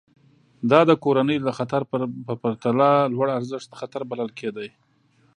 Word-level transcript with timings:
دا 0.71 0.79
د 0.89 0.91
کورنۍ 1.03 1.37
د 1.41 1.49
خطر 1.57 1.81
په 2.27 2.33
پرتله 2.41 2.89
لوړارزښت 3.13 3.69
خطر 3.79 4.01
بلل 4.09 4.29
کېده. 4.39 4.67